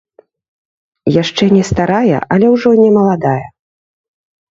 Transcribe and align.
Яшчэ 1.21 1.45
не 1.57 1.61
старая, 1.71 2.19
але 2.37 2.47
ўжо 2.55 2.69
не 2.83 2.87
маладая. 2.97 3.43